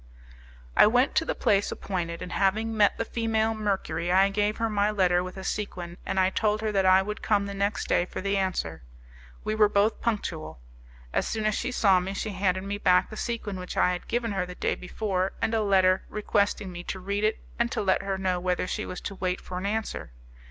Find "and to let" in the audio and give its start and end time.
17.59-18.01